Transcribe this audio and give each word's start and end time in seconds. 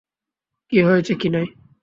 কী 0.71 0.79
হয়েছে, 0.81 1.13
কিনাই? 1.15 1.47